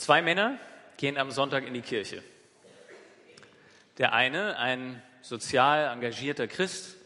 [0.00, 0.58] Zwei Männer
[0.96, 2.22] gehen am Sonntag in die Kirche.
[3.98, 6.96] Der eine, ein sozial engagierter Christ,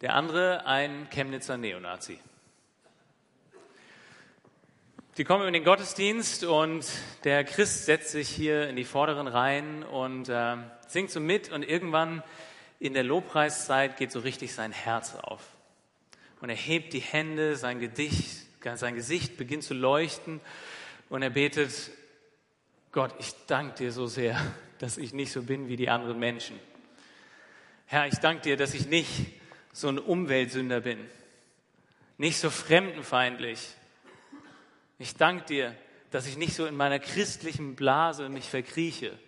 [0.00, 2.20] der andere, ein Chemnitzer Neonazi.
[5.16, 6.86] Die kommen in den Gottesdienst und
[7.24, 11.64] der Christ setzt sich hier in die vorderen Reihen und äh, singt so mit und
[11.64, 12.22] irgendwann
[12.78, 15.42] in der Lobpreiszeit geht so richtig sein Herz auf.
[16.40, 18.46] Und er hebt die Hände, sein, Gedicht,
[18.76, 20.40] sein Gesicht beginnt zu leuchten
[21.10, 21.90] und er betet,
[22.92, 24.40] Gott, ich danke dir so sehr,
[24.78, 26.58] dass ich nicht so bin wie die anderen Menschen.
[27.86, 29.10] Herr, ich danke dir, dass ich nicht
[29.72, 30.98] so ein Umweltsünder bin,
[32.16, 33.68] nicht so fremdenfeindlich.
[34.98, 35.76] Ich danke dir,
[36.10, 39.18] dass ich nicht so in meiner christlichen Blase mich verkrieche.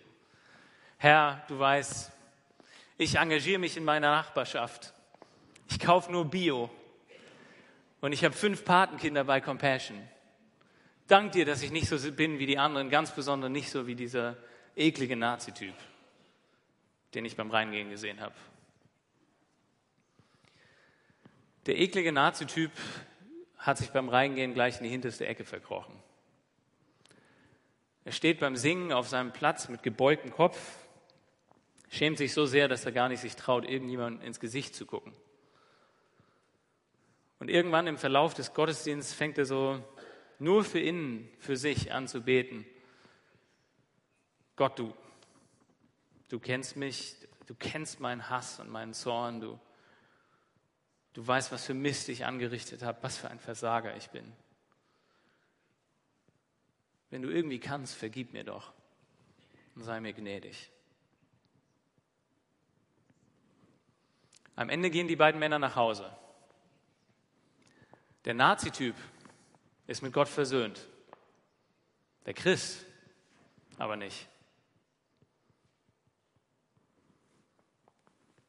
[0.97, 2.11] Herr, du weißt,
[2.97, 4.93] ich engagiere mich in meiner Nachbarschaft.
[5.69, 6.69] Ich kaufe nur Bio.
[7.99, 9.97] Und ich habe fünf Patenkinder bei Compassion.
[11.07, 13.95] Dank dir, dass ich nicht so bin wie die anderen, ganz besonders nicht so wie
[13.95, 14.37] dieser
[14.75, 15.73] eklige Nazi-Typ,
[17.13, 18.35] den ich beim Reingehen gesehen habe.
[21.65, 22.71] Der eklige Nazi-Typ
[23.57, 25.95] hat sich beim Reingehen gleich in die hinterste Ecke verkrochen.
[28.05, 30.77] Er steht beim Singen auf seinem Platz mit gebeugtem Kopf,
[31.89, 35.13] schämt sich so sehr, dass er gar nicht sich traut, irgendjemandem ins Gesicht zu gucken.
[37.39, 39.81] Und irgendwann im Verlauf des Gottesdienstes fängt er so
[40.43, 42.65] nur für innen, für sich an zu beten.
[44.55, 44.93] Gott, du,
[46.29, 47.15] du kennst mich,
[47.47, 49.59] du kennst meinen Hass und meinen Zorn, du,
[51.13, 54.31] du weißt, was für Mist ich angerichtet habe, was für ein Versager ich bin.
[57.09, 58.73] Wenn du irgendwie kannst, vergib mir doch
[59.75, 60.71] und sei mir gnädig.
[64.55, 66.15] Am Ende gehen die beiden Männer nach Hause.
[68.25, 68.95] Der Nazi-Typ
[69.93, 70.87] ist mit Gott versöhnt.
[72.25, 72.83] Der Christ
[73.77, 74.27] aber nicht.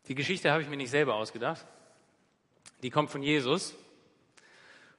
[0.09, 1.67] Die Geschichte habe ich mir nicht selber ausgedacht.
[2.83, 3.75] Die kommt von Jesus.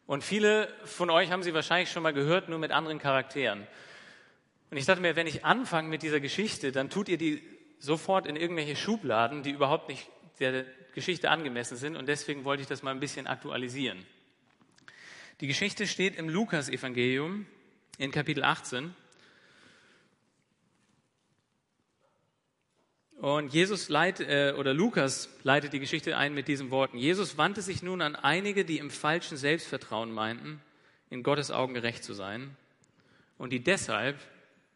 [0.05, 3.65] Und viele von euch haben sie wahrscheinlich schon mal gehört, nur mit anderen Charakteren.
[4.69, 7.41] Und ich dachte mir, wenn ich anfange mit dieser Geschichte, dann tut ihr die
[7.79, 10.07] sofort in irgendwelche Schubladen, die überhaupt nicht
[10.39, 11.95] der Geschichte angemessen sind.
[11.95, 14.05] Und deswegen wollte ich das mal ein bisschen aktualisieren.
[15.41, 17.45] Die Geschichte steht im Lukas-Evangelium
[17.97, 18.95] in Kapitel 18.
[23.17, 26.97] Und Jesus leitet, äh, oder Lukas leitet die Geschichte ein mit diesen Worten.
[26.97, 30.61] Jesus wandte sich nun an einige, die im falschen Selbstvertrauen meinten,
[31.09, 32.55] in Gottes Augen gerecht zu sein
[33.37, 34.17] und die deshalb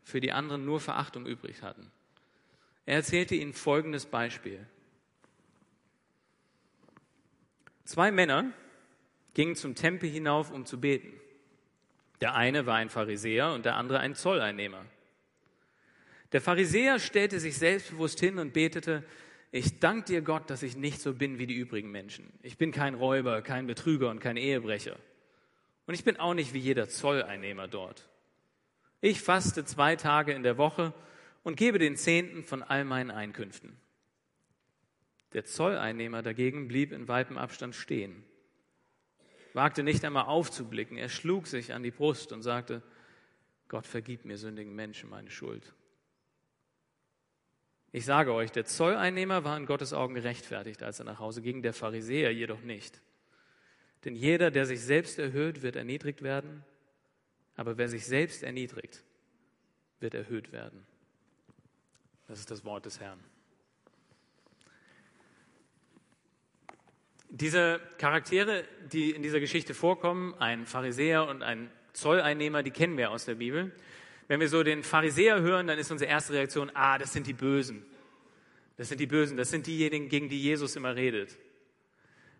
[0.03, 1.90] für die anderen nur Verachtung übrig hatten.
[2.86, 4.66] Er erzählte ihnen folgendes Beispiel.
[7.86, 8.52] Zwei Männer
[9.39, 11.13] gingen zum Tempel hinauf, um zu beten.
[12.19, 14.85] Der eine war ein Pharisäer und der andere ein Zolleinnehmer.
[16.33, 19.01] Der Pharisäer stellte sich selbstbewusst hin und betete,
[19.53, 22.33] ich danke dir Gott, dass ich nicht so bin wie die übrigen Menschen.
[22.44, 24.97] Ich bin kein Räuber, kein Betrüger und kein Ehebrecher.
[25.88, 28.09] Und ich bin auch nicht wie jeder Zolleinnehmer dort.
[29.00, 30.94] Ich faste zwei Tage in der Woche
[31.44, 33.77] und gebe den Zehnten von all meinen Einkünften.
[35.31, 38.25] Der Zolleinnehmer dagegen blieb in weitem Abstand stehen
[39.54, 40.98] wagte nicht einmal aufzublicken.
[40.98, 42.82] Er schlug sich an die Brust und sagte,
[43.68, 45.74] Gott vergib mir sündigen Menschen meine Schuld.
[47.92, 51.62] Ich sage euch, der Zolleinnehmer war in Gottes Augen gerechtfertigt, als er nach Hause ging,
[51.62, 53.02] der Pharisäer jedoch nicht.
[54.06, 56.64] Denn jeder, der sich selbst erhöht, wird erniedrigt werden,
[57.56, 59.04] aber wer sich selbst erniedrigt,
[60.00, 60.86] wird erhöht werden.
[62.28, 63.20] Das ist das Wort des Herrn.
[67.31, 73.12] Diese Charaktere, die in dieser Geschichte vorkommen, ein Pharisäer und ein Zolleinnehmer, die kennen wir
[73.12, 73.72] aus der Bibel.
[74.28, 77.34] Wenn wir so den Pharisäer hören, dann ist unsere erste Reaktion, ah, das sind die
[77.34, 77.85] Bösen.
[78.78, 81.38] Das sind die Bösen, das sind diejenigen, gegen die Jesus immer redet.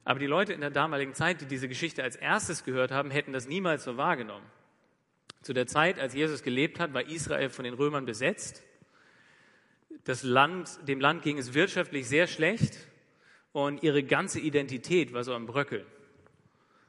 [0.06, 3.32] Aber die Leute in der damaligen Zeit, die diese Geschichte als erstes gehört haben, hätten
[3.32, 4.46] das niemals so wahrgenommen.
[5.44, 8.64] Zu der Zeit, als Jesus gelebt hat, war Israel von den Römern besetzt.
[10.06, 12.89] Das Land, dem Land ging es wirtschaftlich sehr schlecht
[13.52, 15.86] und ihre ganze Identität war so am Bröckeln.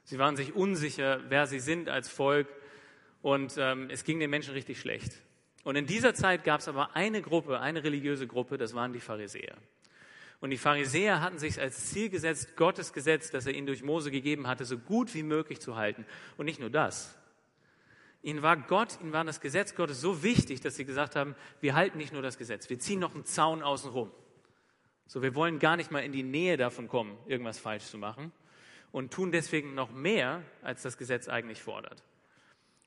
[0.04, 2.48] Sie waren sich unsicher, wer sie sind als Volk
[3.22, 5.12] und ähm, es ging den Menschen richtig schlecht.
[5.62, 9.00] Und in dieser Zeit gab es aber eine Gruppe, eine religiöse Gruppe, das waren die
[9.00, 9.56] Pharisäer.
[10.40, 14.10] Und die Pharisäer hatten sich als Ziel gesetzt, Gottes Gesetz, das er ihnen durch Mose
[14.10, 16.06] gegeben hatte, so gut wie möglich zu halten.
[16.38, 17.14] Und nicht nur das.
[18.22, 21.74] Ihnen war Gott, ihnen war das Gesetz Gottes so wichtig, dass sie gesagt haben, wir
[21.74, 24.10] halten nicht nur das Gesetz, wir ziehen noch einen Zaun außenrum.
[25.10, 28.30] So, wir wollen gar nicht mal in die Nähe davon kommen, irgendwas falsch zu machen
[28.92, 32.04] und tun deswegen noch mehr, als das Gesetz eigentlich fordert.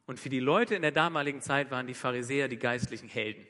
[0.05, 3.45] Und für die Leute in der damaligen Zeit waren die Pharisäer die geistlichen Helden.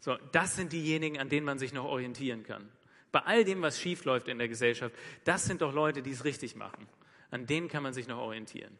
[0.00, 2.70] So, das sind diejenigen, an denen man sich noch orientieren kann.
[3.12, 4.94] Bei all dem, was schief läuft in der Gesellschaft,
[5.24, 6.88] das sind doch Leute, die es richtig machen.
[7.30, 8.78] An denen kann man sich noch orientieren.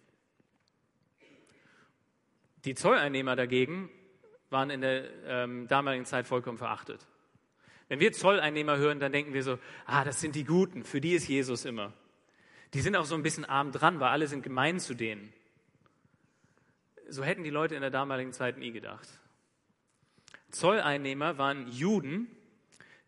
[2.65, 3.91] Die Zolleinnehmer dagegen
[4.49, 7.07] waren in der ähm, damaligen Zeit vollkommen verachtet.
[7.89, 11.15] Wenn wir Zolleinnehmer hören, dann denken wir so, ah, das sind die Guten, für die
[11.15, 11.93] ist Jesus immer.
[12.75, 15.33] Die sind auch so ein bisschen arm dran, weil alle sind gemein zu denen.
[17.09, 19.09] So hätten die Leute in der damaligen Zeit nie gedacht.
[20.51, 22.31] Zolleinnehmer waren Juden,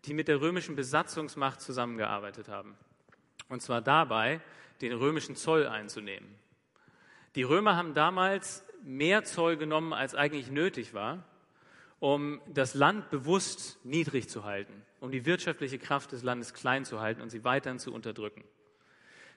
[0.06, 2.74] die mit der römischen Besatzungsmacht zusammengearbeitet haben.
[3.48, 4.40] Und zwar dabei,
[4.80, 6.28] den römischen Zoll einzunehmen.
[7.34, 11.24] Die Römer haben damals mehr Zoll genommen, als eigentlich nötig war,
[12.00, 17.00] um das Land bewusst niedrig zu halten, um die wirtschaftliche Kraft des Landes klein zu
[17.00, 18.42] halten und sie weiterhin zu unterdrücken.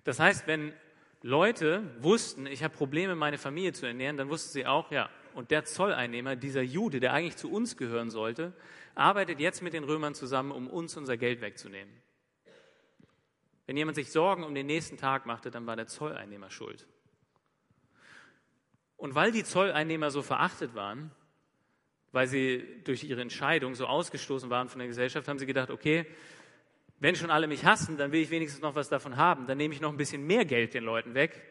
[0.05, 0.73] Das heißt, wenn
[1.21, 5.51] Leute wussten, ich habe Probleme, meine Familie zu ernähren, dann wussten sie auch, ja, und
[5.51, 8.53] der Zolleinnehmer, dieser Jude, der eigentlich zu uns gehören sollte,
[8.95, 11.93] arbeitet jetzt mit den Römern zusammen, um uns unser Geld wegzunehmen.
[13.65, 16.85] Wenn jemand sich Sorgen um den nächsten Tag machte, dann war der Zolleinnehmer schuld.
[18.97, 21.11] Und weil die Zolleinnehmer so verachtet waren,
[22.13, 26.05] weil sie durch ihre Entscheidung so ausgestoßen waren von der Gesellschaft, haben sie gedacht, okay,
[26.99, 29.47] wenn schon alle mich hassen, dann will ich wenigstens noch was davon haben.
[29.47, 31.41] Dann nehme ich noch ein bisschen mehr Geld den Leuten weg,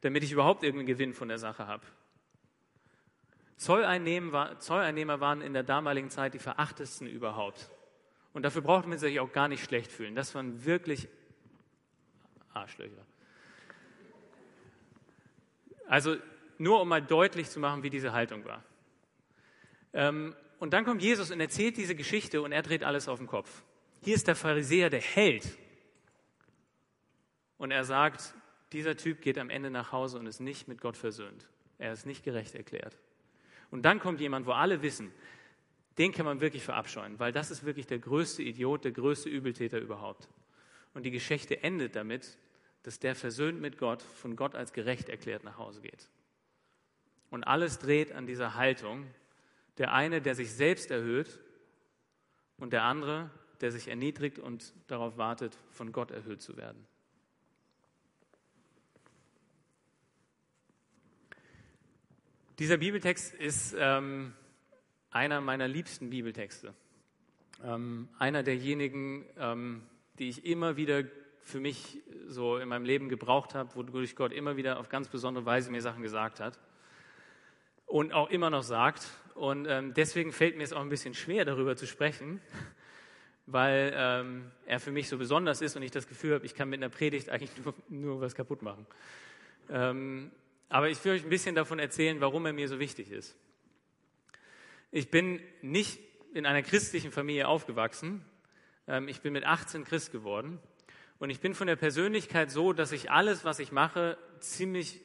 [0.00, 1.84] damit ich überhaupt irgendeinen Gewinn von der Sache habe.
[3.58, 7.70] Zolleinnehmer waren in der damaligen Zeit die verachtetsten überhaupt.
[8.32, 10.14] Und dafür braucht man sich auch gar nicht schlecht fühlen.
[10.14, 11.06] Das waren wirklich
[12.54, 13.04] Arschlöcher.
[15.86, 16.16] Also
[16.56, 18.64] nur um mal deutlich zu machen, wie diese Haltung war.
[19.92, 23.26] Ähm, und dann kommt Jesus und erzählt diese Geschichte und er dreht alles auf den
[23.26, 23.62] Kopf.
[24.02, 25.46] Hier ist der Pharisäer, der Held.
[27.58, 28.34] Und er sagt,
[28.72, 31.48] dieser Typ geht am Ende nach Hause und ist nicht mit Gott versöhnt.
[31.78, 32.96] Er ist nicht gerecht erklärt.
[33.70, 35.12] Und dann kommt jemand, wo alle wissen,
[35.98, 39.78] den kann man wirklich verabscheuen, weil das ist wirklich der größte Idiot, der größte Übeltäter
[39.78, 40.28] überhaupt.
[40.94, 42.38] Und die Geschichte endet damit,
[42.84, 46.08] dass der versöhnt mit Gott, von Gott als gerecht erklärt nach Hause geht.
[47.30, 49.06] Und alles dreht an dieser Haltung.
[49.78, 51.40] Der eine, der sich selbst erhöht
[52.58, 53.30] und der andere,
[53.60, 56.86] der sich erniedrigt und darauf wartet, von Gott erhöht zu werden.
[62.58, 64.32] Dieser Bibeltext ist ähm,
[65.10, 66.74] einer meiner liebsten Bibeltexte.
[67.62, 69.82] Ähm, einer derjenigen, ähm,
[70.18, 71.04] die ich immer wieder
[71.40, 75.46] für mich so in meinem Leben gebraucht habe, wodurch Gott immer wieder auf ganz besondere
[75.46, 76.58] Weise mir Sachen gesagt hat
[77.86, 79.08] und auch immer noch sagt.
[79.38, 82.40] Und ähm, deswegen fällt mir es auch ein bisschen schwer, darüber zu sprechen,
[83.46, 86.68] weil ähm, er für mich so besonders ist und ich das Gefühl habe, ich kann
[86.68, 88.84] mit einer Predigt eigentlich nur, nur was kaputt machen.
[89.70, 90.32] Ähm,
[90.68, 93.36] aber ich will euch ein bisschen davon erzählen, warum er mir so wichtig ist.
[94.90, 96.00] Ich bin nicht
[96.34, 98.24] in einer christlichen Familie aufgewachsen.
[98.88, 100.58] Ähm, ich bin mit 18 Christ geworden.
[101.20, 105.00] Und ich bin von der Persönlichkeit so, dass ich alles, was ich mache, ziemlich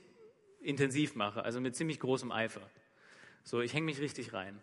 [0.59, 2.68] intensiv mache, also mit ziemlich großem Eifer.
[3.45, 4.57] So, ich hänge mich richtig rein.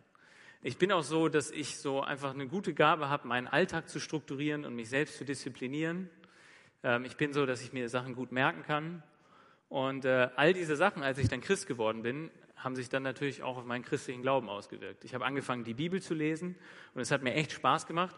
[0.63, 4.01] Ich bin auch so, dass ich so einfach eine gute Gabe habe, meinen Alltag zu
[4.01, 6.09] strukturieren und mich selbst zu disziplinieren.
[6.83, 9.03] Ähm, ich bin so, dass ich mir Sachen gut merken kann.
[9.69, 13.43] Und äh, all diese Sachen, als ich dann Christ geworden bin, haben sich dann natürlich
[13.43, 15.05] auch auf meinen christlichen Glauben ausgewirkt.
[15.05, 16.57] Ich habe angefangen, die Bibel zu lesen
[16.95, 18.17] und es hat mir echt Spaß gemacht.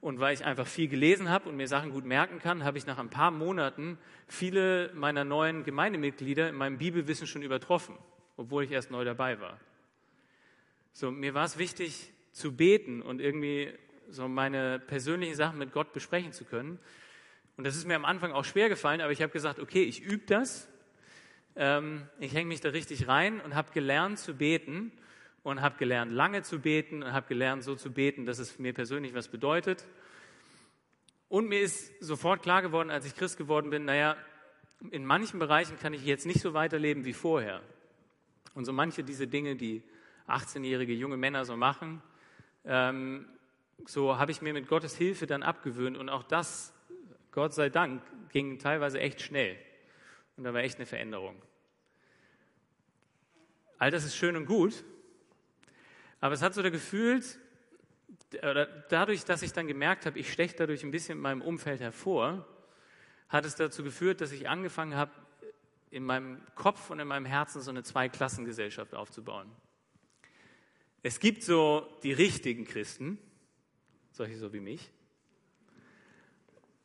[0.00, 2.86] Und weil ich einfach viel gelesen habe und mir Sachen gut merken kann, habe ich
[2.86, 3.96] nach ein paar Monaten
[4.26, 7.96] viele meiner neuen Gemeindemitglieder in meinem Bibelwissen schon übertroffen,
[8.36, 9.58] obwohl ich erst neu dabei war.
[10.92, 13.72] So, mir war es wichtig zu beten und irgendwie
[14.08, 16.78] so meine persönlichen Sachen mit Gott besprechen zu können.
[17.56, 20.00] Und das ist mir am Anfang auch schwer gefallen, aber ich habe gesagt, okay, ich
[20.00, 20.70] übe das
[21.56, 24.92] ähm, ich hänge mich da richtig rein und habe gelernt zu beten
[25.42, 28.72] und habe gelernt, lange zu beten und habe gelernt, so zu beten, dass es mir
[28.72, 29.86] persönlich was bedeutet.
[31.28, 34.16] Und mir ist sofort klar geworden, als ich Christ geworden bin, naja,
[34.90, 37.62] in manchen Bereichen kann ich jetzt nicht so weiterleben wie vorher.
[38.54, 39.82] Und so manche diese Dinge, die
[40.34, 42.02] 18-jährige junge Männer so machen,
[42.64, 43.26] ähm,
[43.86, 45.96] so habe ich mir mit Gottes Hilfe dann abgewöhnt.
[45.96, 46.72] Und auch das,
[47.30, 49.56] Gott sei Dank, ging teilweise echt schnell.
[50.36, 51.40] Und da war echt eine Veränderung.
[53.78, 54.84] All das ist schön und gut,
[56.20, 57.22] aber es hat so der Gefühl,
[58.90, 62.46] dadurch, dass ich dann gemerkt habe, ich steche dadurch ein bisschen in meinem Umfeld hervor,
[63.28, 65.12] hat es dazu geführt, dass ich angefangen habe,
[65.90, 69.50] in meinem Kopf und in meinem Herzen so eine Zweiklassengesellschaft aufzubauen.
[71.02, 73.18] Es gibt so die richtigen Christen,
[74.12, 74.90] solche so wie mich.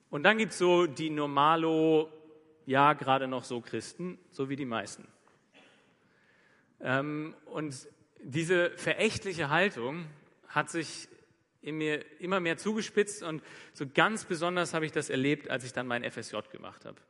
[0.09, 2.09] Und dann gibt es so die Normalo,
[2.65, 5.05] ja, gerade noch so Christen, so wie die meisten.
[6.79, 7.75] Ähm, und
[8.23, 10.05] diese verächtliche Haltung
[10.47, 11.09] hat sich
[11.61, 13.43] in mir immer mehr zugespitzt und
[13.73, 17.01] so ganz besonders habe ich das erlebt, als ich dann mein FSJ gemacht habe.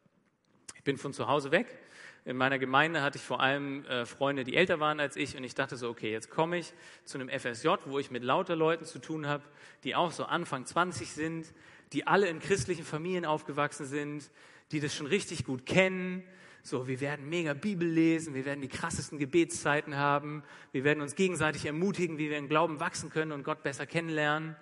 [0.76, 1.78] Ich bin von zu Hause weg.
[2.26, 5.44] In meiner Gemeinde hatte ich vor allem äh, Freunde, die älter waren als ich und
[5.44, 8.84] ich dachte so, okay, jetzt komme ich zu einem FSJ, wo ich mit lauter Leuten
[8.84, 9.44] zu tun habe,
[9.84, 11.54] die auch so Anfang 20 sind,
[11.94, 14.32] die alle in christlichen Familien aufgewachsen sind,
[14.72, 16.24] die das schon richtig gut kennen,
[16.64, 20.42] so, wir werden mega Bibel lesen, wir werden die krassesten Gebetszeiten haben,
[20.72, 24.56] wir werden uns gegenseitig ermutigen, wie wir im Glauben wachsen können und Gott besser kennenlernen.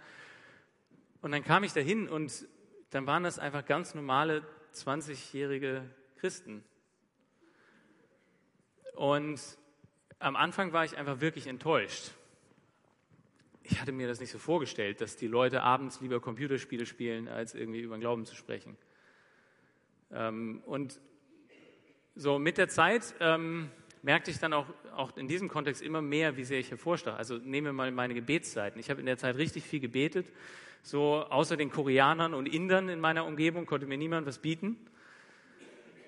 [1.21, 2.45] Und dann kam ich dahin und
[2.89, 4.43] dann waren das einfach ganz normale
[4.73, 6.65] 20-jährige Christen.
[8.95, 9.39] Und
[10.19, 12.11] am Anfang war ich einfach wirklich enttäuscht.
[13.63, 17.55] Ich hatte mir das nicht so vorgestellt, dass die Leute abends lieber Computerspiele spielen, als
[17.55, 18.77] irgendwie über den Glauben zu sprechen.
[20.11, 20.99] Ähm, und
[22.15, 23.71] so mit der Zeit ähm,
[24.03, 27.17] merkte ich dann auch, auch in diesem Kontext immer mehr, wie sehr ich hervorstach.
[27.17, 28.79] Also nehmen wir mal meine Gebetszeiten.
[28.79, 30.27] Ich habe in der Zeit richtig viel gebetet.
[30.83, 34.77] So außer den Koreanern und Indern in meiner Umgebung konnte mir niemand was bieten.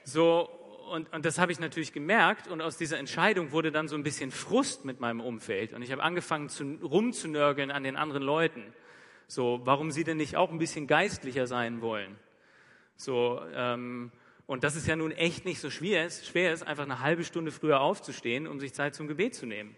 [0.03, 0.49] So
[0.91, 4.03] und, und das habe ich natürlich gemerkt und aus dieser Entscheidung wurde dann so ein
[4.03, 8.73] bisschen Frust mit meinem Umfeld und ich habe angefangen zu, rumzunörgeln an den anderen Leuten.
[9.27, 12.15] So, warum sie denn nicht auch ein bisschen geistlicher sein wollen?
[12.95, 14.11] So, ähm,
[14.45, 17.51] und das ist ja nun echt nicht so schwer, schwer ist, einfach eine halbe Stunde
[17.51, 19.75] früher aufzustehen, um sich Zeit zum Gebet zu nehmen.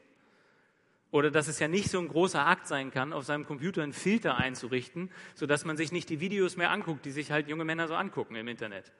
[1.10, 3.94] Oder dass es ja nicht so ein großer Akt sein kann, auf seinem Computer einen
[3.94, 7.88] Filter einzurichten, sodass man sich nicht die Videos mehr anguckt, die sich halt junge Männer
[7.88, 8.92] so angucken im Internet.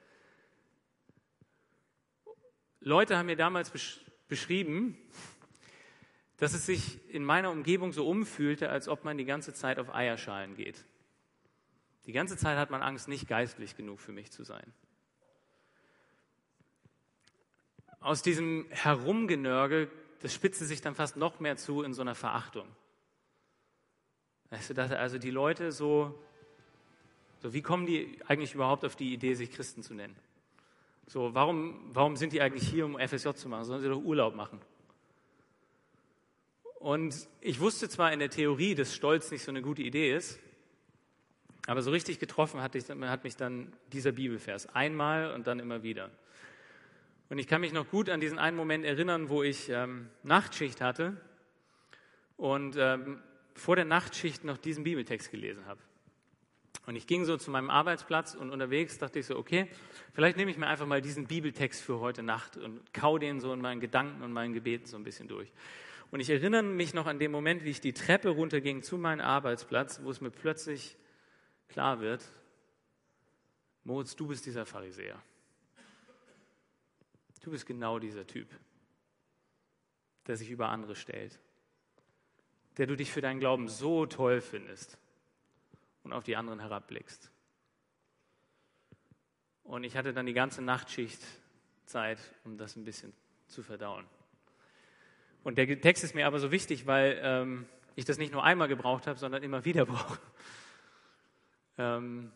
[2.88, 4.98] Leute haben mir damals besch beschrieben,
[6.36, 9.94] dass es sich in meiner Umgebung so umfühlte, als ob man die ganze Zeit auf
[9.96, 10.84] Eierschalen geht.
[12.06, 14.74] Die ganze Zeit hat man Angst, nicht geistlich genug für mich zu sein.
[18.08, 19.90] aus diesem Herumgenörgel,
[20.22, 22.68] das spitzte sich dann fast noch mehr zu in so einer Verachtung.
[24.50, 26.18] Weißt du, dass also die Leute so,
[27.42, 30.16] so, wie kommen die eigentlich überhaupt auf die Idee, sich Christen zu nennen?
[31.10, 33.64] So, warum, warum sind die eigentlich hier, um FSJ zu machen?
[33.64, 34.60] Sollen sie doch Urlaub machen?
[36.80, 40.38] Und ich wusste zwar in der Theorie, dass Stolz nicht so eine gute Idee ist,
[41.66, 44.68] aber so richtig getroffen hat, mich dann dieser Bibelvers.
[44.76, 46.12] Einmal und dann immer wieder.
[47.30, 50.82] Und ich kann mich noch gut an diesen einen Moment erinnern, wo ich ähm, Nachtschicht
[50.82, 51.16] hatte
[52.36, 53.22] und ähm,
[53.54, 55.80] vor der Nachtschicht noch diesen Bibeltext gelesen habe.
[56.88, 59.68] Und ich ging so zu meinem Arbeitsplatz und unterwegs dachte ich so, okay,
[60.14, 63.52] vielleicht nehme ich mir einfach mal diesen Bibeltext für heute Nacht und kau den so
[63.52, 65.52] in meinen Gedanken und meinen Gebeten so ein bisschen durch.
[66.12, 69.20] Und ich erinnere mich noch an den Moment, wie ich die Treppe runterging zu meinem
[69.20, 70.96] Arbeitsplatz, wo es mir plötzlich
[71.68, 72.24] klar wird,
[73.84, 75.22] Moritz, du bist dieser Pharisäer.
[77.44, 78.48] Du bist genau dieser Typ,
[80.26, 81.38] der sich über andere stellt,
[82.78, 84.98] der du dich für deinen Glauben so toll findest
[86.08, 87.30] und auf die anderen herabblickst.
[89.64, 91.22] Und ich hatte dann die ganze Nachtschicht
[91.86, 93.14] Zeit, um das ein bisschen
[93.48, 94.06] zu verdauen.
[95.44, 98.70] Und der Text ist mir aber so wichtig, weil ähm, ich das nicht nur einmal
[98.70, 100.20] gebraucht habe, sondern immer wieder brauche.
[101.78, 102.32] Ähm,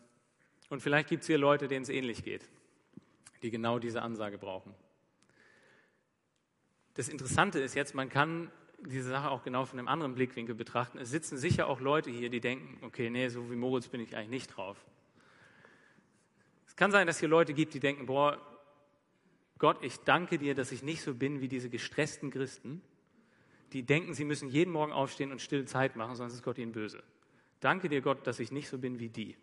[0.68, 2.46] und vielleicht gibt es hier Leute, denen es ähnlich geht,
[3.42, 4.74] die genau diese Ansage brauchen.
[6.92, 8.50] Das Interessante ist jetzt, man kann
[8.86, 10.98] diese Sache auch genau von einem anderen Blickwinkel betrachten.
[10.98, 14.16] Es sitzen sicher auch Leute hier, die denken, okay, nee, so wie Moritz bin ich
[14.16, 14.76] eigentlich nicht drauf.
[16.66, 18.40] Es kann sein, dass es hier Leute gibt, die denken, boah,
[19.58, 22.82] Gott, ich danke dir, dass ich nicht so bin wie diese gestressten Christen,
[23.72, 26.72] die denken, sie müssen jeden Morgen aufstehen und stille Zeit machen, sonst ist Gott ihnen
[26.72, 27.02] böse.
[27.60, 29.36] Danke dir, Gott, dass ich nicht so bin wie die.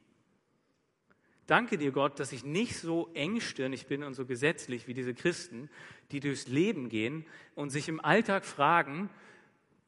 [1.48, 5.70] Danke dir, Gott, dass ich nicht so engstirnig bin und so gesetzlich wie diese Christen,
[6.12, 9.10] die durchs Leben gehen und sich im Alltag fragen,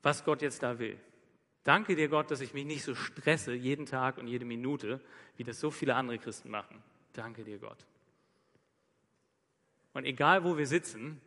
[0.01, 0.97] was Gott jetzt da will.
[1.63, 4.99] Danke dir, Gott, dass ich mich nicht so stresse jeden Tag und jede Minute,
[5.37, 6.81] wie das so viele andere Christen machen.
[7.13, 7.85] Danke dir, Gott.
[9.93, 11.21] Und egal, wo wir sitzen,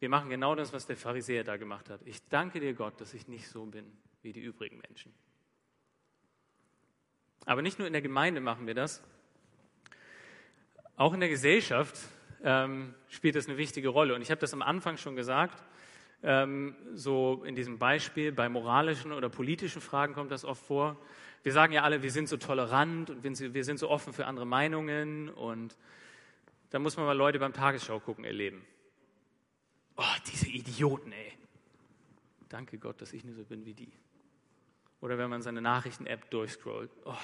[0.00, 2.00] wir machen genau das, was der Pharisäer da gemacht hat.
[2.04, 3.90] Ich danke dir, Gott, dass ich nicht so bin
[4.22, 5.14] wie die übrigen Menschen.
[7.44, 9.02] Aber nicht nur in der Gemeinde machen wir das,
[10.96, 11.96] auch in der Gesellschaft
[12.44, 14.14] ähm, spielt das eine wichtige Rolle.
[14.14, 15.62] Und ich habe das am Anfang schon gesagt,
[16.22, 20.96] ähm, so in diesem Beispiel, bei moralischen oder politischen Fragen kommt das oft vor.
[21.42, 24.46] Wir sagen ja alle, wir sind so tolerant und wir sind so offen für andere
[24.46, 25.28] Meinungen.
[25.28, 25.76] Und
[26.70, 28.64] da muss man mal Leute beim Tagesschau gucken erleben.
[29.96, 31.32] Oh, diese Idioten, ey.
[32.48, 33.92] Danke Gott, dass ich nicht so bin wie die.
[35.00, 36.90] Oder wenn man seine Nachrichten-App durchscrollt.
[37.04, 37.16] Oh,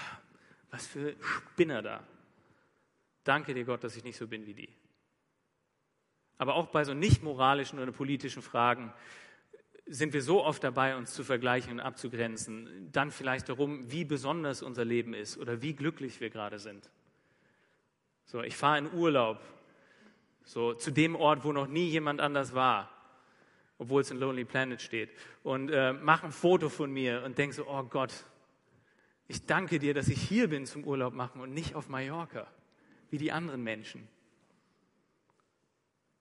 [0.71, 2.03] was für Spinner da.
[3.23, 4.69] Danke dir, Gott, dass ich nicht so bin wie die.
[6.39, 8.93] Aber auch bei so nicht moralischen oder politischen Fragen
[9.87, 12.89] sind wir so oft dabei, uns zu vergleichen und abzugrenzen.
[12.93, 16.89] Dann vielleicht darum, wie besonders unser Leben ist oder wie glücklich wir gerade sind.
[18.27, 19.41] So, ich fahre in Urlaub,
[20.45, 22.91] so zu dem Ort, wo noch nie jemand anders war,
[23.79, 25.11] obwohl es in Lonely Planet steht,
[25.43, 28.13] und äh, mache ein Foto von mir und denke so, oh Gott,
[29.29, 32.47] ich danke dir, dass ich hier bin zum Urlaub machen und nicht auf Mallorca,
[33.11, 34.07] wie die anderen Menschen.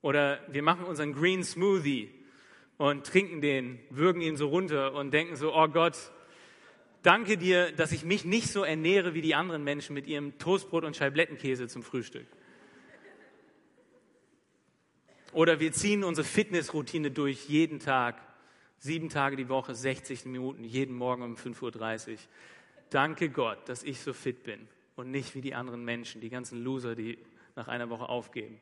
[0.08, 2.10] Oder wir machen unseren Green Smoothie
[2.78, 5.98] und trinken den, würgen ihn so runter und denken so, oh Gott,
[7.02, 10.86] danke dir, dass ich mich nicht so ernähre wie die anderen Menschen mit ihrem Toastbrot
[10.86, 12.26] und Scheiblettenkäse zum Frühstück.
[15.34, 18.22] Oder wir ziehen unsere Fitnessroutine durch jeden Tag,
[18.78, 22.18] sieben Tage die Woche, 60 Minuten, jeden Morgen um 5.30 Uhr.
[22.92, 26.64] Danke Gott, dass ich so fit bin und nicht wie die anderen Menschen, die ganzen
[26.64, 27.18] Loser, die
[27.58, 28.62] nach einer Woche aufgeben.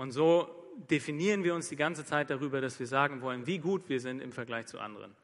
[0.00, 0.48] Und so
[0.88, 4.22] definieren wir uns die ganze Zeit darüber, dass wir sagen wollen, wie gut wir sind
[4.22, 5.14] im Vergleich zu anderen.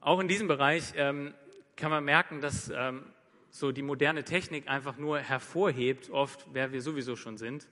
[0.00, 1.34] Auch in diesem Bereich ähm,
[1.76, 3.04] kann man merken, dass ähm,
[3.48, 7.68] so die moderne Technik einfach nur hervorhebt, oft wer wir sowieso schon sind.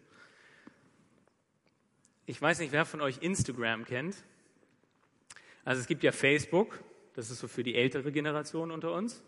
[2.24, 4.14] Ich weiß nicht, wer von euch Instagram kennt.
[5.64, 6.78] Also es gibt ja Facebook,
[7.16, 9.20] das ist so für die ältere Generation unter uns.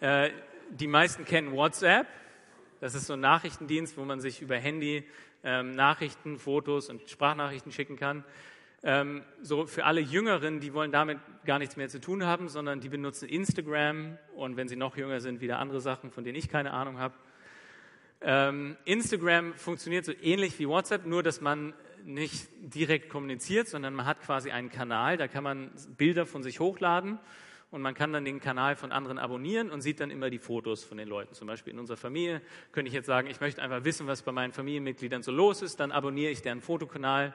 [0.00, 0.30] Äh,
[0.70, 2.08] die meisten kennen WhatsApp,
[2.80, 5.04] das ist so ein Nachrichtendienst, wo man sich über Handy
[5.42, 8.24] ähm, Nachrichten, Fotos und Sprachnachrichten schicken kann.
[8.82, 12.80] Ähm, so für alle Jüngeren, die wollen damit gar nichts mehr zu tun haben, sondern
[12.80, 16.48] die benutzen Instagram und wenn sie noch jünger sind, wieder andere Sachen, von denen ich
[16.48, 17.14] keine Ahnung habe.
[18.20, 21.72] Ähm, Instagram funktioniert so ähnlich wie WhatsApp, nur dass man
[22.04, 26.60] nicht direkt kommuniziert, sondern man hat quasi einen Kanal, da kann man Bilder von sich
[26.60, 27.18] hochladen
[27.74, 30.84] und man kann dann den Kanal von anderen abonnieren und sieht dann immer die Fotos
[30.84, 31.34] von den Leuten.
[31.34, 32.40] Zum Beispiel in unserer Familie
[32.70, 35.80] könnte ich jetzt sagen, ich möchte einfach wissen, was bei meinen Familienmitgliedern so los ist,
[35.80, 37.34] dann abonniere ich deren Fotokanal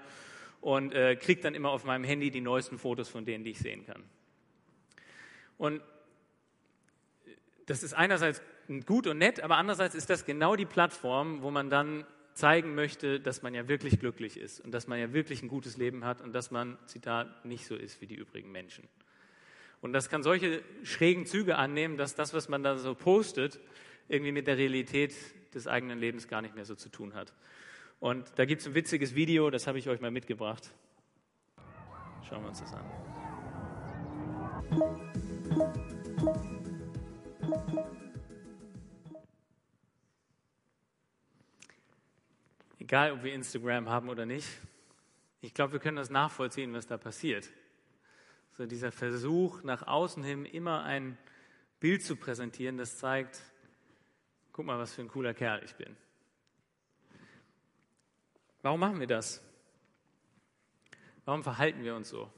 [0.62, 3.60] und äh, kriege dann immer auf meinem Handy die neuesten Fotos von denen, die ich
[3.60, 4.02] sehen kann.
[5.58, 5.82] Und
[7.66, 8.42] das ist einerseits
[8.86, 13.20] gut und nett, aber andererseits ist das genau die Plattform, wo man dann zeigen möchte,
[13.20, 16.22] dass man ja wirklich glücklich ist und dass man ja wirklich ein gutes Leben hat
[16.22, 18.88] und dass man, Zitat, nicht so ist wie die übrigen Menschen.
[19.82, 23.60] Und das kann solche schrägen Züge annehmen, dass das, was man da so postet,
[24.08, 25.14] irgendwie mit der Realität
[25.54, 27.34] des eigenen Lebens gar nicht mehr so zu tun hat.
[28.00, 30.70] Und da gibt es ein witziges Video, das habe ich euch mal mitgebracht.
[32.28, 32.86] Schauen wir uns das an.
[42.80, 44.48] Egal, ob wir Instagram haben oder nicht,
[45.42, 47.50] ich glaube, wir können das nachvollziehen, was da passiert.
[48.60, 51.18] So dieser Versuch, nach außen hin immer ein
[51.80, 53.40] Bild zu präsentieren, das zeigt,
[54.52, 55.96] guck mal, was für ein cooler Kerl ich bin.
[58.62, 59.42] Warum machen wir das?
[61.24, 62.30] Warum verhalten wir uns so?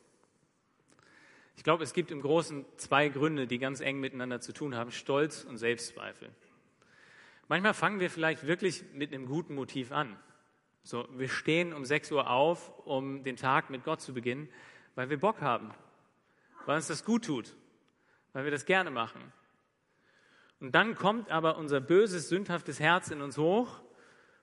[1.56, 4.92] Ich glaube, es gibt im Großen zwei Gründe, die ganz eng miteinander zu tun haben,
[4.92, 6.30] Stolz und Selbstzweifel.
[7.48, 10.20] Manchmal fangen wir vielleicht wirklich mit einem guten Motiv an.
[10.84, 14.50] So, wir stehen um 6 Uhr auf, um den Tag mit Gott zu beginnen,
[14.94, 15.74] weil wir Bock haben,
[16.66, 17.56] weil uns das gut tut,
[18.34, 19.34] weil wir das gerne machen.
[20.60, 23.82] Und dann kommt aber unser böses, sündhaftes Herz in uns hoch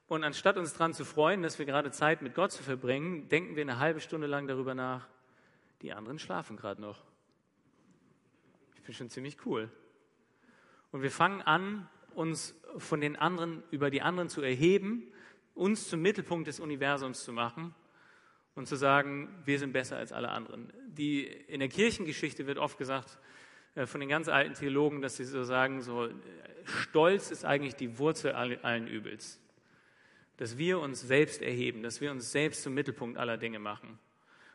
[0.09, 3.57] und anstatt uns daran zu freuen, dass wir gerade Zeit mit Gott zu verbringen, denken
[3.57, 5.07] wir eine halbe Stunde lang darüber nach,
[5.83, 7.05] die anderen schlafen gerade noch.
[8.75, 9.71] Ich bin schon ziemlich cool.
[10.91, 15.13] Und wir fangen an, uns von den anderen, über die anderen zu erheben,
[15.55, 17.75] uns zum Mittelpunkt des Universums zu machen
[18.59, 20.73] und zu sagen, wir sind besser als alle anderen.
[20.89, 23.17] Die, in der Kirchengeschichte wird oft gesagt
[23.77, 26.09] äh, von den ganz alten Theologen, dass sie so sagen, so,
[26.65, 29.41] Stolz ist eigentlich die Wurzel allen Übels.
[30.39, 33.99] Dass wir uns selbst erheben, dass wir uns selbst zum Mittelpunkt aller Dinge machen.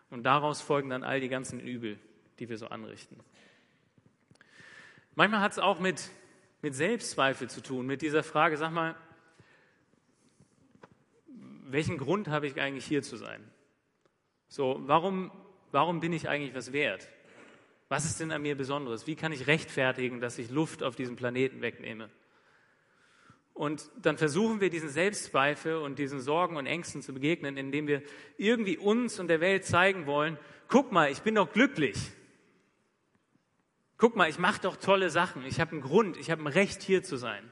[0.09, 1.97] Und daraus folgen dann all die ganzen Übel,
[2.39, 3.19] die wir so anrichten.
[5.15, 6.09] Manchmal hat es auch mit,
[6.61, 8.95] mit Selbstzweifel zu tun, mit dieser Frage, sag mal,
[11.65, 13.52] welchen Grund habe ich eigentlich hier zu sein?
[14.53, 15.31] So, warum,
[15.71, 17.09] warum bin ich eigentlich was wert?
[17.89, 19.07] Was ist denn an mir Besonderes?
[19.07, 22.11] Wie kann ich rechtfertigen, dass ich Luft auf diesem Planeten wegnehme?
[23.55, 28.03] Und dann versuchen wir diesen Selbstzweifel und diesen Sorgen und Ängsten zu begegnen, indem wir
[28.37, 30.37] irgendwie uns und der Welt zeigen wollen,
[30.67, 31.97] guck mal, ich bin doch glücklich.
[33.97, 35.47] Guck mal, ich mache doch tolle Sachen.
[35.47, 37.51] Ich habe einen Grund, ich habe ein Recht, hier zu sein.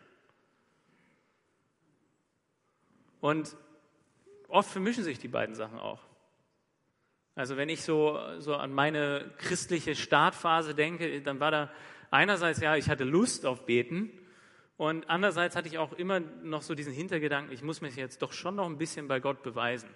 [3.22, 3.58] Und
[4.50, 6.12] oft vermischen sich die beiden Sachen auch.
[7.36, 11.72] Also wenn ich so, so an meine christliche Startphase denke, dann war da
[12.10, 14.12] einerseits, ja, ich hatte Lust auf Beten
[14.78, 18.34] und andererseits hatte ich auch immer noch so diesen Hintergedanken, ich muss mich jetzt doch
[18.34, 19.90] schon noch ein bisschen bei Gott beweisen.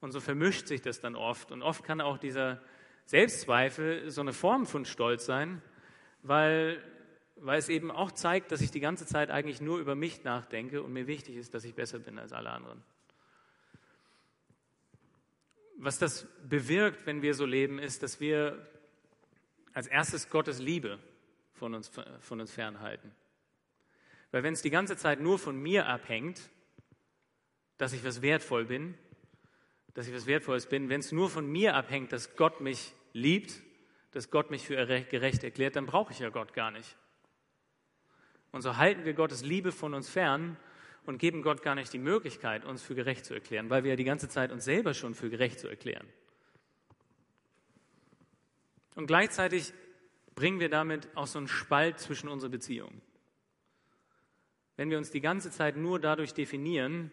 [0.00, 1.52] Und so vermischt sich das dann oft.
[1.52, 2.60] Und oft kann auch dieser
[3.06, 5.62] Selbstzweifel so eine Form von Stolz sein,
[6.22, 6.82] weil,
[7.36, 10.82] weil es eben auch zeigt, dass ich die ganze Zeit eigentlich nur über mich nachdenke
[10.82, 12.82] und mir wichtig ist, dass ich besser bin als alle anderen.
[15.78, 18.66] Was das bewirkt, wenn wir so leben, ist, dass wir
[19.72, 20.98] als erstes Gottes Liebe
[21.52, 23.12] von uns, von uns fernhalten.
[24.30, 26.50] Weil wenn es die ganze Zeit nur von mir abhängt,
[27.78, 28.94] dass ich was wertvoll bin,
[29.94, 33.62] dass ich was Wertvolles bin, wenn es nur von mir abhängt, dass Gott mich liebt,
[34.12, 36.96] dass Gott mich für gerecht erklärt, dann brauche ich ja Gott gar nicht.
[38.50, 40.56] Und so halten wir Gottes Liebe von uns fern
[41.06, 43.96] und geben Gott gar nicht die Möglichkeit, uns für gerecht zu erklären, weil wir ja
[43.96, 46.06] die ganze Zeit uns selber schon für gerecht zu erklären.
[48.94, 49.72] Und gleichzeitig
[50.34, 53.00] bringen wir damit auch so einen Spalt zwischen unsere Beziehungen.
[54.76, 57.10] Wenn wir uns die ganze Zeit nur dadurch definieren,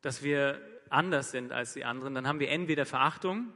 [0.00, 3.52] dass wir anders sind als die anderen, dann haben wir entweder Verachtung,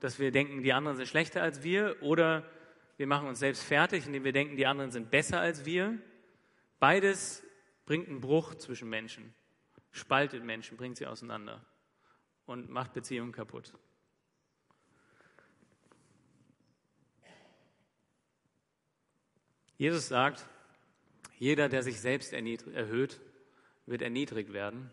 [0.00, 2.48] dass wir denken, die anderen sind schlechter als wir, oder
[2.96, 5.98] wir machen uns selbst fertig, indem wir denken, die anderen sind besser als wir.
[6.78, 7.42] Beides
[7.86, 9.34] bringt einen Bruch zwischen Menschen,
[9.90, 11.64] spaltet Menschen, bringt sie auseinander
[12.44, 13.72] und macht Beziehungen kaputt.
[19.78, 20.46] Jesus sagt,
[21.38, 23.20] jeder, der sich selbst erhöht,
[23.84, 24.90] wird erniedrigt werden,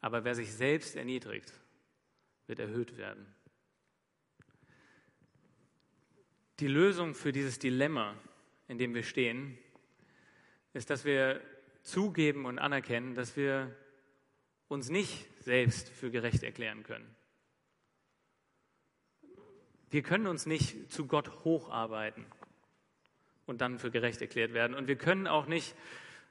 [0.00, 1.52] aber wer sich selbst erniedrigt,
[2.46, 3.34] wird erhöht werden.
[6.60, 8.16] Die Lösung für dieses Dilemma,
[8.68, 9.58] in dem wir stehen,
[10.78, 11.40] ist, dass wir
[11.82, 13.74] zugeben und anerkennen, dass wir
[14.68, 17.14] uns nicht selbst für gerecht erklären können.
[19.90, 22.26] Wir können uns nicht zu Gott hocharbeiten
[23.46, 24.76] und dann für gerecht erklärt werden.
[24.76, 25.74] Und wir können auch nicht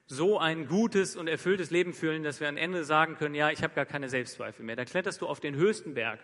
[0.06, 3.64] so ein gutes und erfülltes Leben fühlen, dass wir am Ende sagen können, ja, ich
[3.64, 4.76] habe gar keine Selbstzweifel mehr.
[4.76, 6.20] Da kletterst du auf den höchsten Berg.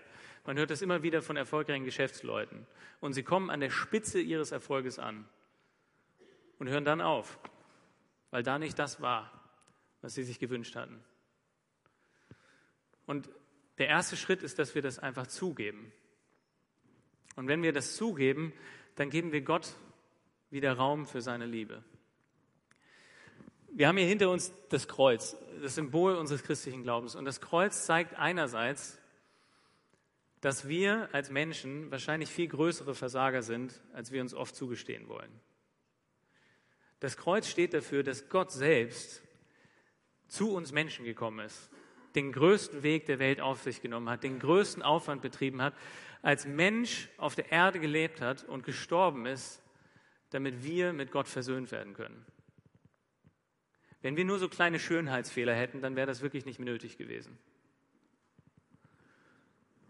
[0.45, 2.67] Man hört das immer wieder von erfolgreichen Geschäftsleuten.
[3.01, 5.27] Und sie kommen an der Spitze ihres Erfolges an
[6.59, 7.39] und hören dann auf,
[8.33, 9.31] weil da nicht das war,
[10.01, 10.99] was sie sich gewünscht hatten.
[13.05, 13.29] Und
[13.77, 15.93] der erste Schritt ist, dass wir das einfach zugeben.
[17.35, 18.51] Und wenn wir das zugeben,
[18.95, 19.75] dann geben wir Gott
[20.49, 21.83] wieder Raum für seine Liebe.
[23.67, 27.13] Wir haben hier hinter uns das Kreuz, das Symbol unseres christlichen Glaubens.
[27.13, 28.97] Und das Kreuz zeigt einerseits,
[30.41, 35.39] dass wir als Menschen wahrscheinlich viel größere Versager sind, als wir uns oft zugestehen wollen.
[37.03, 39.21] Das Kreuz steht dafür, dass Gott selbst
[40.29, 41.69] zu uns Menschen gekommen ist,
[42.15, 45.73] den größten Weg der Welt auf sich genommen hat, den größten Aufwand betrieben hat,
[46.21, 49.61] als Mensch auf der Erde gelebt hat und gestorben ist,
[50.29, 52.25] damit wir mit Gott versöhnt werden können.
[54.01, 57.37] Wenn wir nur so kleine Schönheitsfehler hätten, dann wäre das wirklich nicht nötig gewesen.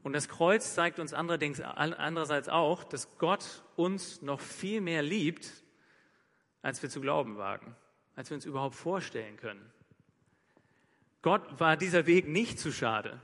[0.02, 5.63] Und das Kreuz zeigt uns andererseits auch, dass Gott uns noch viel mehr liebt,
[6.64, 7.76] als wir zu glauben wagen,
[8.16, 9.72] als wir uns überhaupt vorstellen können.
[11.22, 13.22] Gott war dieser Weg nicht zu schade.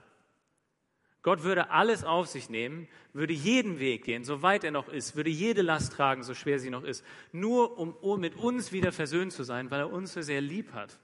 [1.22, 5.16] Gott würde alles auf sich nehmen, würde jeden Weg gehen, so weit er noch ist,
[5.16, 9.34] würde jede Last tragen, so schwer sie noch ist, nur um, mit uns wieder versöhnt
[9.34, 10.98] zu sein, weil er uns so sehr lieb hat.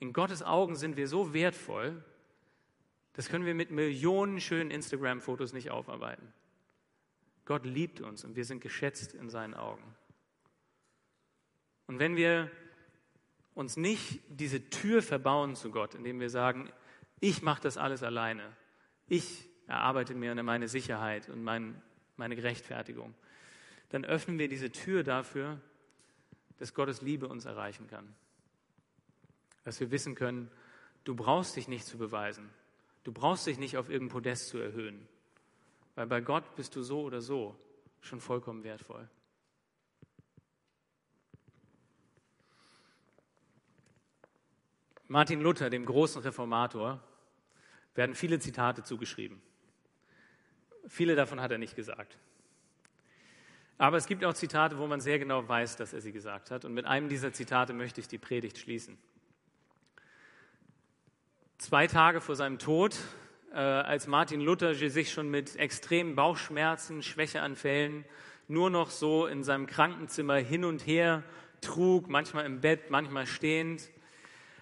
[0.00, 2.02] In Gottes Augen sind wir so wertvoll,
[3.12, 6.32] das können wir mit Millionen schönen Instagram-Fotos nicht aufarbeiten.
[7.44, 9.94] Gott liebt uns und wir sind geschätzt in seinen Augen.
[11.86, 12.50] Und wenn wir
[13.54, 16.70] uns nicht diese Tür verbauen zu Gott, indem wir sagen,
[17.20, 18.52] ich mache das alles alleine.
[19.06, 21.80] Ich erarbeite mir meine Sicherheit und mein,
[22.16, 23.14] meine Gerechtfertigung.
[23.90, 25.60] Dann öffnen wir diese Tür dafür,
[26.58, 28.14] dass Gottes Liebe uns erreichen kann.
[29.64, 30.50] Dass wir wissen können,
[31.04, 32.50] du brauchst dich nicht zu beweisen.
[33.04, 35.06] Du brauchst dich nicht auf irgendein Podest zu erhöhen.
[35.94, 37.56] Weil bei Gott bist du so oder so
[38.00, 39.08] schon vollkommen wertvoll.
[45.08, 47.00] Martin Luther, dem großen Reformator,
[47.94, 49.40] werden viele Zitate zugeschrieben.
[50.86, 52.18] Viele davon hat er nicht gesagt.
[53.76, 56.64] Aber es gibt auch Zitate, wo man sehr genau weiß, dass er sie gesagt hat.
[56.64, 58.96] Und mit einem dieser Zitate möchte ich die Predigt schließen.
[61.58, 62.98] Zwei Tage vor seinem Tod,
[63.52, 68.04] äh, als Martin Luther sich schon mit extremen Bauchschmerzen, Schwächeanfällen
[68.48, 71.22] nur noch so in seinem Krankenzimmer hin und her
[71.60, 73.90] trug, manchmal im Bett, manchmal stehend,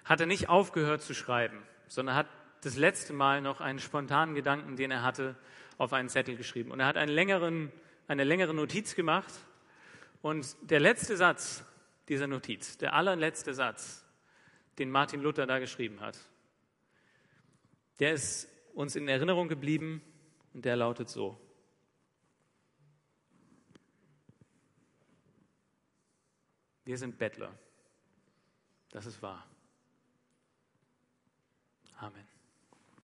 [0.05, 2.27] hat er nicht aufgehört zu schreiben, sondern hat
[2.62, 5.37] das letzte Mal noch einen spontanen Gedanken, den er hatte,
[5.79, 6.71] auf einen Zettel geschrieben.
[6.71, 7.73] Und er hat längeren,
[8.09, 9.33] eine längere Notiz gemacht.
[10.23, 11.65] Und der letzte Satz
[12.09, 14.05] dieser Notiz, der allerletzte Satz,
[14.79, 16.19] den Martin Luther da geschrieben hat,
[17.99, 20.03] der ist uns in Erinnerung geblieben
[20.55, 21.38] und der lautet so.
[26.85, 27.53] Wir sind Bettler.
[28.91, 29.47] Das ist wahr.
[32.03, 32.32] Amen.